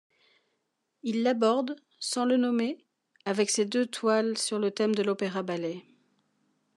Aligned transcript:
Il 1.03 1.21
l'aborde 1.21 1.75
sans 1.99 2.25
le 2.25 2.35
nommer 2.35 2.83
avec 3.25 3.51
ces 3.51 3.65
deux 3.65 3.85
toiles 3.85 4.35
sur 4.35 4.57
le 4.57 4.71
thème 4.71 4.95
de 4.95 5.03
l'opéra-ballet. 5.03 5.85